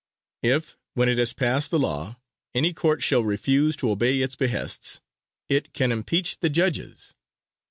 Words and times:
If, 0.41 0.77
when 0.95 1.09
it 1.09 1.19
has 1.19 1.31
passed 1.31 1.71
a 1.73 1.77
law, 1.77 2.19
any 2.55 2.73
Court 2.73 3.03
shall 3.03 3.23
refuse 3.23 3.75
to 3.75 3.91
obey 3.91 4.21
its 4.23 4.35
behests, 4.35 4.99
it 5.47 5.73
can 5.75 5.91
impeach 5.91 6.39
the 6.39 6.49
judges. 6.49 7.13